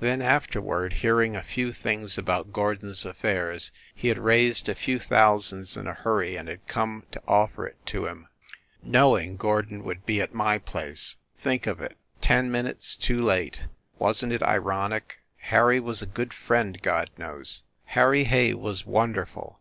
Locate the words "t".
14.30-14.34